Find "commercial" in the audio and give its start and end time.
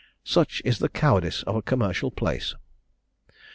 1.61-2.09